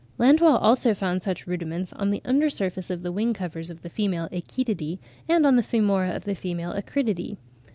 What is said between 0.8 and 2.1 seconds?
found such rudiments on